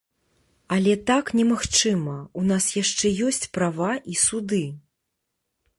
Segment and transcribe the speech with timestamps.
[0.75, 4.63] Але так немагчыма, у нас яшчэ ёсць права і суды.